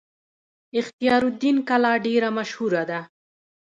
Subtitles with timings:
[0.79, 2.99] اختیار الدین کلا ډیره مشهوره ده